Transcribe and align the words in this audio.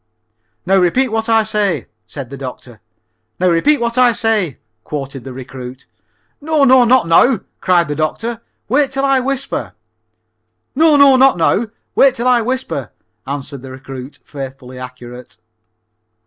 "Now 0.65 0.77
repeat 0.77 1.09
what 1.09 1.29
I 1.29 1.43
say," 1.43 1.85
said 2.07 2.31
the 2.31 2.35
doctor. 2.37 2.81
"'Now 3.39 3.51
repeat 3.51 3.79
what 3.79 3.99
I 3.99 4.13
say,'" 4.13 4.57
quoted 4.83 5.23
the 5.23 5.31
recruit. 5.31 5.85
"No, 6.41 6.63
no, 6.63 6.85
not 6.85 7.07
now," 7.07 7.41
cried 7.59 7.87
the 7.87 7.93
doctor. 7.95 8.41
"Wait 8.67 8.91
till 8.91 9.05
I 9.05 9.19
whisper." 9.19 9.73
"'No, 10.73 10.95
no, 10.95 11.17
not 11.17 11.37
now. 11.37 11.67
Wait 11.93 12.15
till 12.15 12.27
I 12.27 12.41
whisper,'" 12.41 12.91
answered 13.27 13.61
the 13.61 13.69
recruit, 13.69 14.17
faithfully 14.23 14.79
accurate. 14.79 15.37